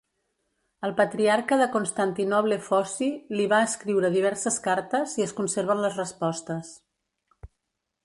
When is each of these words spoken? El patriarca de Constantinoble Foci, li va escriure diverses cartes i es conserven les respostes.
El 0.87 0.93
patriarca 1.01 1.59
de 1.63 1.67
Constantinoble 1.75 2.57
Foci, 2.69 3.11
li 3.35 3.47
va 3.53 3.61
escriure 3.67 4.13
diverses 4.19 4.61
cartes 4.71 5.17
i 5.21 5.29
es 5.29 5.39
conserven 5.43 5.87
les 5.87 6.05
respostes. 6.05 6.77